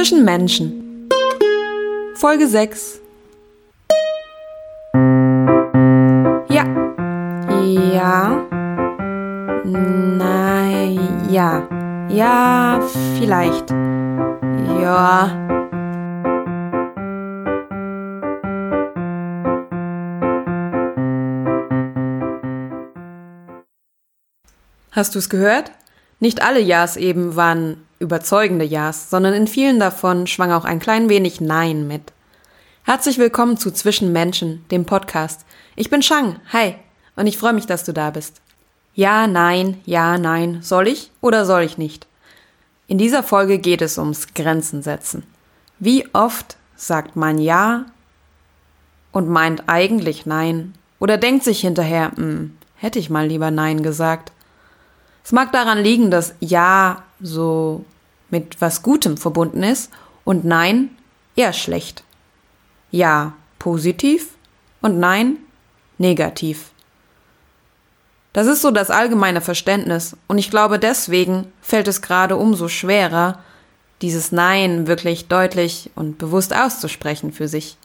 [0.00, 1.10] Zwischen Menschen.
[2.14, 3.02] Folge 6.
[6.48, 6.64] Ja.
[7.62, 8.46] Ja.
[9.62, 11.28] Nein.
[11.28, 11.68] Ja.
[12.08, 12.80] Ja,
[13.18, 13.70] vielleicht.
[14.80, 15.36] Ja.
[24.92, 25.72] Hast du es gehört?
[26.20, 31.10] Nicht alle Ja's eben waren überzeugende Ja's, sondern in vielen davon schwang auch ein klein
[31.10, 32.14] wenig Nein mit.
[32.82, 35.44] Herzlich willkommen zu Zwischen Menschen, dem Podcast.
[35.76, 36.76] Ich bin Shang, hi,
[37.14, 38.40] und ich freue mich, dass du da bist.
[38.94, 42.06] Ja, nein, ja, nein, soll ich oder soll ich nicht?
[42.86, 45.24] In dieser Folge geht es ums Grenzen setzen.
[45.78, 47.84] Wie oft sagt man Ja
[49.12, 54.32] und meint eigentlich Nein oder denkt sich hinterher, hm, hätte ich mal lieber Nein gesagt.
[55.22, 57.84] Es mag daran liegen, dass Ja so
[58.30, 59.90] mit was Gutem verbunden ist
[60.24, 60.90] und Nein
[61.36, 62.04] eher schlecht.
[62.90, 64.30] Ja positiv
[64.80, 65.36] und Nein
[65.98, 66.70] negativ.
[68.32, 73.40] Das ist so das allgemeine Verständnis und ich glaube deswegen fällt es gerade umso schwerer,
[74.02, 77.76] dieses Nein wirklich deutlich und bewusst auszusprechen für sich.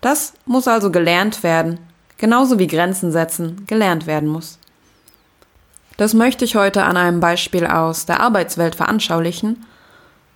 [0.00, 1.78] Das muss also gelernt werden,
[2.18, 4.58] genauso wie Grenzen setzen gelernt werden muss.
[5.98, 9.66] Das möchte ich heute an einem Beispiel aus der Arbeitswelt veranschaulichen.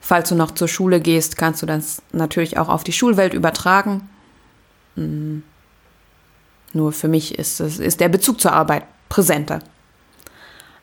[0.00, 4.10] Falls du noch zur Schule gehst, kannst du das natürlich auch auf die Schulwelt übertragen.
[4.96, 5.44] Hm.
[6.72, 9.60] Nur für mich ist, es, ist der Bezug zur Arbeit präsenter.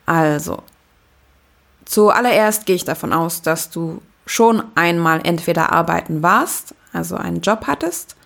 [0.06, 0.62] Also,
[1.84, 7.66] zuallererst gehe ich davon aus, dass du schon einmal entweder arbeiten warst, also einen Job
[7.66, 8.16] hattest,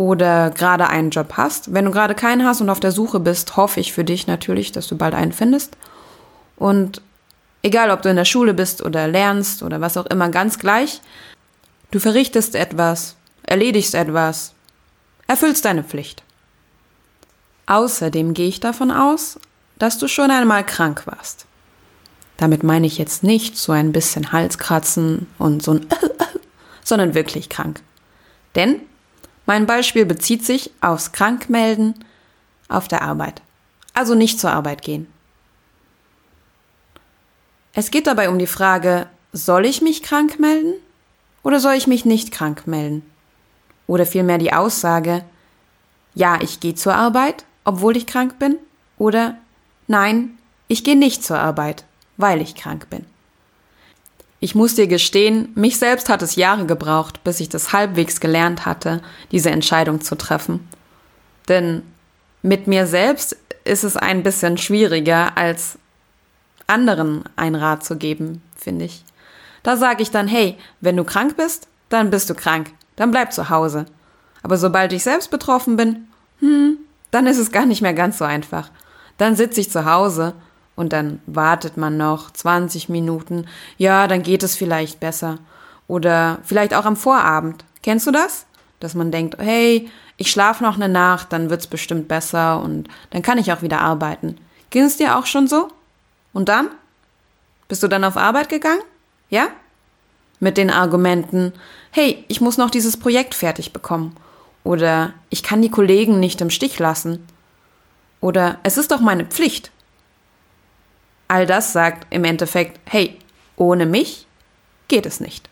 [0.00, 1.74] oder gerade einen Job hast.
[1.74, 4.72] Wenn du gerade keinen hast und auf der Suche bist, hoffe ich für dich natürlich,
[4.72, 5.76] dass du bald einen findest.
[6.56, 7.02] Und
[7.60, 11.02] egal, ob du in der Schule bist oder lernst oder was auch immer, ganz gleich,
[11.90, 14.54] du verrichtest etwas, erledigst etwas,
[15.26, 16.22] erfüllst deine Pflicht.
[17.66, 19.38] Außerdem gehe ich davon aus,
[19.78, 21.44] dass du schon einmal krank warst.
[22.38, 25.86] Damit meine ich jetzt nicht so ein bisschen Halskratzen und so ein,
[26.82, 27.82] sondern wirklich krank.
[28.54, 28.80] Denn
[29.46, 31.94] mein Beispiel bezieht sich aufs Krankmelden
[32.68, 33.42] auf der Arbeit.
[33.94, 35.06] Also nicht zur Arbeit gehen.
[37.72, 40.74] Es geht dabei um die Frage, soll ich mich krank melden
[41.42, 43.02] oder soll ich mich nicht krank melden?
[43.86, 45.24] Oder vielmehr die Aussage,
[46.14, 48.56] ja, ich gehe zur Arbeit, obwohl ich krank bin,
[48.98, 49.38] oder
[49.86, 51.84] nein, ich gehe nicht zur Arbeit,
[52.16, 53.06] weil ich krank bin.
[54.42, 58.64] Ich muss dir gestehen, mich selbst hat es Jahre gebraucht, bis ich das halbwegs gelernt
[58.64, 60.66] hatte, diese Entscheidung zu treffen.
[61.48, 61.82] Denn
[62.42, 65.78] mit mir selbst ist es ein bisschen schwieriger, als
[66.66, 69.04] anderen einen Rat zu geben, finde ich.
[69.62, 73.34] Da sage ich dann, hey, wenn du krank bist, dann bist du krank, dann bleib
[73.34, 73.84] zu Hause.
[74.42, 76.08] Aber sobald ich selbst betroffen bin,
[76.38, 76.78] hm,
[77.10, 78.70] dann ist es gar nicht mehr ganz so einfach.
[79.18, 80.32] Dann sitze ich zu Hause
[80.80, 83.44] und dann wartet man noch 20 Minuten.
[83.76, 85.36] Ja, dann geht es vielleicht besser.
[85.88, 87.66] Oder vielleicht auch am Vorabend.
[87.82, 88.46] Kennst du das?
[88.80, 93.20] Dass man denkt, hey, ich schlafe noch eine Nacht, dann wird's bestimmt besser und dann
[93.20, 94.38] kann ich auch wieder arbeiten.
[94.70, 95.68] Ging es dir auch schon so?
[96.32, 96.70] Und dann?
[97.68, 98.80] Bist du dann auf Arbeit gegangen?
[99.28, 99.48] Ja?
[100.38, 101.52] Mit den Argumenten,
[101.90, 104.16] hey, ich muss noch dieses Projekt fertig bekommen.
[104.64, 107.26] Oder ich kann die Kollegen nicht im Stich lassen.
[108.22, 109.70] Oder es ist doch meine Pflicht.
[111.30, 113.16] All das sagt im Endeffekt, hey,
[113.54, 114.26] ohne mich
[114.88, 115.48] geht es nicht.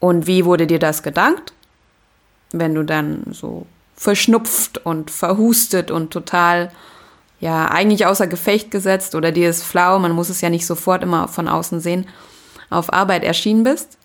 [0.00, 1.54] Und wie wurde dir das gedankt?
[2.52, 3.64] Wenn du dann so
[3.96, 6.70] verschnupft und verhustet und total,
[7.40, 11.02] ja, eigentlich außer Gefecht gesetzt oder dir ist flau, man muss es ja nicht sofort
[11.02, 12.06] immer von außen sehen,
[12.68, 13.96] auf Arbeit erschienen bist?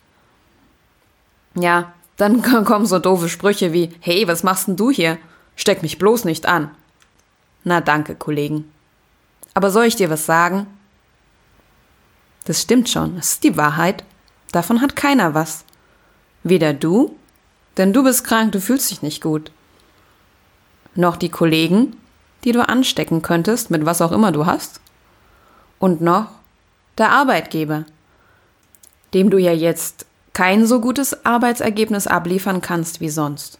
[1.53, 5.17] Ja, dann kommen so doofe Sprüche wie, hey, was machst denn du hier?
[5.57, 6.71] Steck mich bloß nicht an.
[7.65, 8.71] Na danke, Kollegen.
[9.53, 10.67] Aber soll ich dir was sagen?
[12.45, 14.03] Das stimmt schon, das ist die Wahrheit.
[14.51, 15.65] Davon hat keiner was.
[16.43, 17.15] Weder du,
[17.77, 19.51] denn du bist krank, du fühlst dich nicht gut.
[20.95, 21.95] Noch die Kollegen,
[22.43, 24.81] die du anstecken könntest, mit was auch immer du hast.
[25.77, 26.27] Und noch
[26.97, 27.85] der Arbeitgeber,
[29.13, 33.59] dem du ja jetzt kein so gutes Arbeitsergebnis abliefern kannst wie sonst.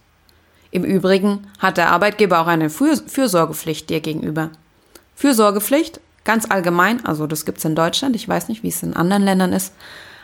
[0.71, 4.51] Im Übrigen hat der Arbeitgeber auch eine Fürsorgepflicht dir gegenüber.
[5.19, 8.95] Fürsorgepflicht, ganz allgemein, also das gibt es in Deutschland, ich weiß nicht, wie es in
[8.95, 9.73] anderen Ländern ist.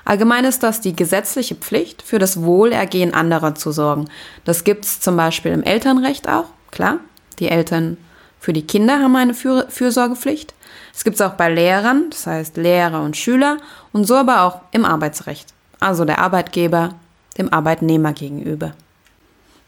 [0.05, 4.05] Allgemein ist das die gesetzliche Pflicht, für das Wohlergehen anderer zu sorgen.
[4.45, 6.99] Das gibt es zum Beispiel im Elternrecht auch, klar.
[7.39, 7.97] Die Eltern
[8.39, 10.53] für die Kinder haben eine für Fürsorgepflicht.
[10.93, 13.57] Es gibt es auch bei Lehrern, das heißt Lehrer und Schüler
[13.91, 15.53] und so aber auch im Arbeitsrecht.
[15.81, 16.95] also der Arbeitgeber,
[17.37, 18.71] dem Arbeitnehmer gegenüber.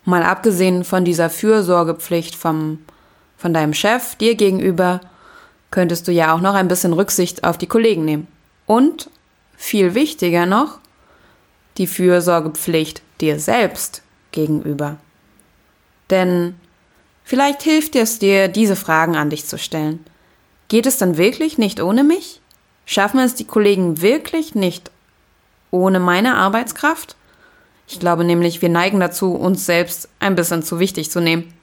[0.05, 2.79] Mal abgesehen von dieser Fürsorgepflicht vom,
[3.37, 5.01] von deinem Chef dir gegenüber,
[5.71, 8.27] könntest du ja auch noch ein bisschen Rücksicht auf die Kollegen nehmen.
[8.65, 9.09] Und,
[9.55, 10.79] viel wichtiger noch,
[11.77, 14.97] die Fürsorgepflicht dir selbst gegenüber.
[16.09, 16.55] Denn
[17.23, 20.03] vielleicht hilft es dir, diese Fragen an dich zu stellen.
[20.67, 22.41] Geht es dann wirklich nicht ohne mich?
[22.85, 24.91] Schaffen es die Kollegen wirklich nicht
[25.71, 27.15] ohne meine Arbeitskraft?
[27.87, 31.53] Ich glaube nämlich, wir neigen dazu, uns selbst ein bisschen zu wichtig zu nehmen.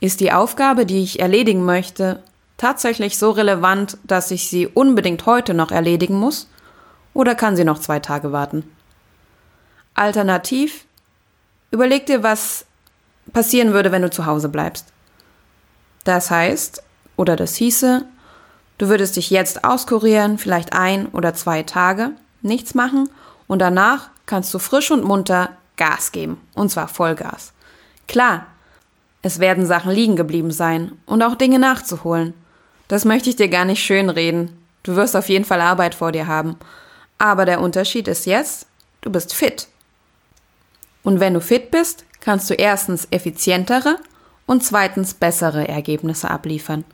[0.00, 2.22] Ist die Aufgabe, die ich erledigen möchte,
[2.56, 6.48] tatsächlich so relevant, dass ich sie unbedingt heute noch erledigen muss?
[7.12, 8.64] Oder kann sie noch zwei Tage warten?
[9.94, 10.84] Alternativ,
[11.70, 12.66] überleg dir, was
[13.32, 14.86] passieren würde, wenn du zu Hause bleibst.
[16.04, 16.82] Das heißt,
[17.16, 18.04] oder das hieße,
[18.78, 22.10] du würdest dich jetzt auskurieren, vielleicht ein oder zwei Tage,
[22.42, 23.08] nichts machen
[23.46, 26.40] und danach kannst du frisch und munter Gas geben.
[26.54, 27.52] Und zwar Vollgas.
[28.06, 28.46] Klar,
[29.22, 32.34] es werden Sachen liegen geblieben sein und auch Dinge nachzuholen.
[32.88, 34.56] Das möchte ich dir gar nicht schönreden.
[34.82, 36.56] Du wirst auf jeden Fall Arbeit vor dir haben.
[37.18, 38.66] Aber der Unterschied ist jetzt,
[39.00, 39.68] du bist fit.
[41.02, 43.98] Und wenn du fit bist, kannst du erstens effizientere
[44.46, 46.84] und zweitens bessere Ergebnisse abliefern.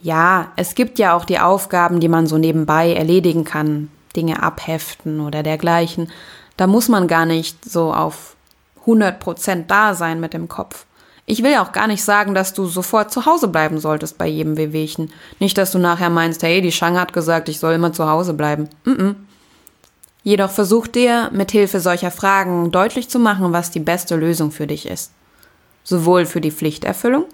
[0.00, 5.20] Ja, es gibt ja auch die Aufgaben, die man so nebenbei erledigen kann, Dinge abheften
[5.20, 6.10] oder dergleichen.
[6.56, 8.36] Da muss man gar nicht so auf
[8.80, 10.86] 100 Prozent da sein mit dem Kopf.
[11.24, 14.26] Ich will ja auch gar nicht sagen, dass du sofort zu Hause bleiben solltest bei
[14.26, 15.12] jedem Wehwehchen.
[15.38, 18.34] Nicht, dass du nachher meinst, hey, die Schang hat gesagt, ich soll immer zu Hause
[18.34, 18.68] bleiben.
[18.84, 19.14] Mm -mm.
[20.24, 24.66] Jedoch versuch dir mit Hilfe solcher Fragen deutlich zu machen, was die beste Lösung für
[24.66, 25.12] dich ist.
[25.84, 27.24] Sowohl für die Pflichterfüllung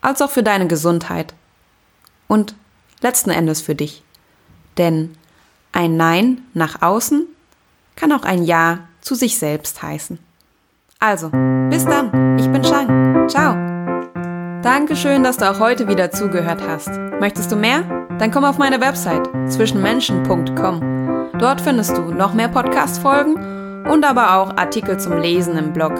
[0.00, 1.32] als auch für deine Gesundheit
[2.28, 2.54] und
[3.00, 4.02] letzten Endes für dich.
[4.76, 5.16] Denn
[5.72, 7.26] ein Nein nach außen
[7.96, 10.18] kann auch ein Ja zu sich selbst heißen.
[11.00, 11.30] Also,
[11.70, 12.38] bis dann.
[12.38, 13.28] Ich bin Shang.
[13.28, 13.54] Ciao.
[14.62, 16.90] Dankeschön, dass du auch heute wieder zugehört hast.
[17.20, 17.82] Möchtest du mehr?
[18.18, 21.30] Dann komm auf meine Website zwischenmenschen.com.
[21.38, 25.92] Dort findest du noch mehr Podcast-Folgen und aber auch Artikel zum Lesen im Blog.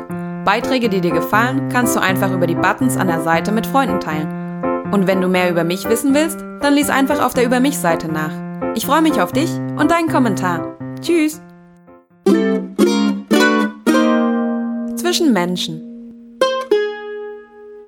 [0.44, 4.00] Beiträge, die dir gefallen, kannst du einfach über die Buttons an der Seite mit Freunden
[4.00, 4.44] teilen.
[4.93, 7.79] Und wenn du mehr über mich wissen willst, dann lies einfach auf der Über mich
[7.79, 8.31] Seite nach.
[8.75, 10.76] Ich freue mich auf dich und deinen Kommentar.
[11.00, 11.43] Tschüss!
[15.15, 15.94] Zwischen Menschen